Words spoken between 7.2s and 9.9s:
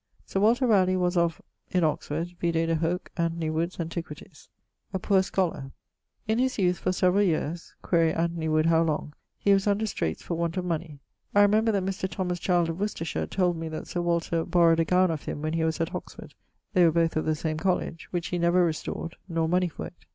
yeares quaere Anthony Wood how long he was under